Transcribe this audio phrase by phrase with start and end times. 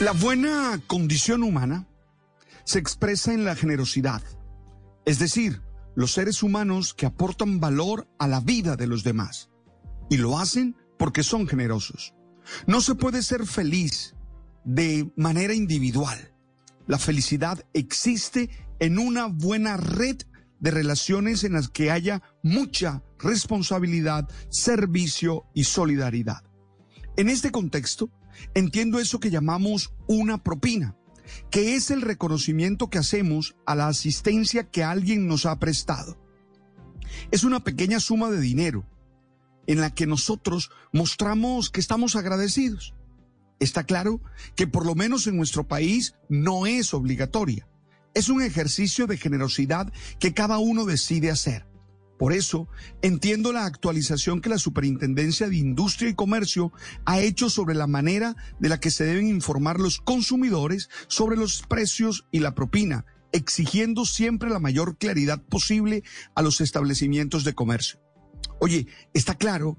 [0.00, 1.86] La buena condición humana
[2.64, 4.22] se expresa en la generosidad.
[5.04, 5.60] Es decir,
[5.94, 9.50] los seres humanos que aportan valor a la vida de los demás.
[10.08, 12.14] Y lo hacen porque son generosos.
[12.66, 14.14] No se puede ser feliz
[14.64, 16.32] de manera individual.
[16.86, 20.16] La felicidad existe en una buena red
[20.60, 26.42] de relaciones en las que haya mucha responsabilidad, servicio y solidaridad.
[27.18, 28.08] En este contexto,
[28.54, 30.96] entiendo eso que llamamos una propina,
[31.50, 36.18] que es el reconocimiento que hacemos a la asistencia que alguien nos ha prestado.
[37.30, 38.86] Es una pequeña suma de dinero
[39.66, 42.94] en la que nosotros mostramos que estamos agradecidos.
[43.60, 44.20] Está claro
[44.56, 47.68] que por lo menos en nuestro país no es obligatoria.
[48.14, 51.69] Es un ejercicio de generosidad que cada uno decide hacer.
[52.20, 52.68] Por eso,
[53.00, 56.70] entiendo la actualización que la Superintendencia de Industria y Comercio
[57.06, 61.62] ha hecho sobre la manera de la que se deben informar los consumidores sobre los
[61.62, 66.02] precios y la propina, exigiendo siempre la mayor claridad posible
[66.34, 67.98] a los establecimientos de comercio.
[68.58, 69.78] Oye, está claro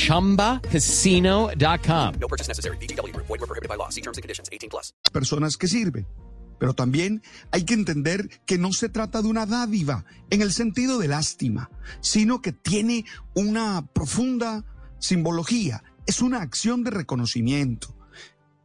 [0.00, 2.14] ChumbaCasino.com.
[2.20, 2.76] No purchase necessary.
[2.78, 3.14] BGW.
[3.16, 3.90] Void were prohibited by law.
[3.90, 4.48] See terms and conditions.
[4.52, 4.92] 18 plus.
[5.12, 6.08] Personas que sirven.
[6.58, 7.22] Pero también
[7.52, 11.70] hay que entender que no se trata de una dádiva en el sentido de lástima,
[12.00, 14.66] sino que tiene una profunda
[14.98, 15.82] simbología.
[16.06, 17.96] Es una acción de reconocimiento.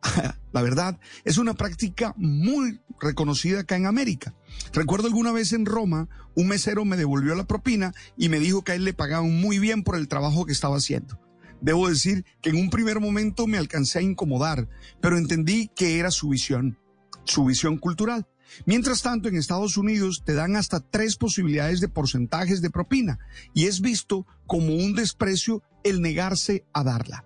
[0.51, 4.33] La verdad, es una práctica muy reconocida acá en América.
[4.73, 8.73] Recuerdo alguna vez en Roma, un mesero me devolvió la propina y me dijo que
[8.73, 11.19] a él le pagaban muy bien por el trabajo que estaba haciendo.
[11.61, 14.69] Debo decir que en un primer momento me alcancé a incomodar,
[15.01, 16.77] pero entendí que era su visión,
[17.23, 18.27] su visión cultural.
[18.65, 23.19] Mientras tanto, en Estados Unidos te dan hasta tres posibilidades de porcentajes de propina
[23.53, 27.25] y es visto como un desprecio el negarse a darla.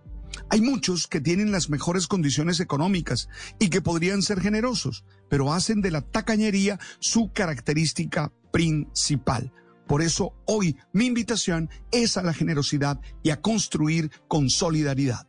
[0.49, 3.29] Hay muchos que tienen las mejores condiciones económicas
[3.59, 9.51] y que podrían ser generosos, pero hacen de la tacañería su característica principal.
[9.89, 15.28] Por eso hoy mi invitación es a la generosidad y a construir con solidaridad.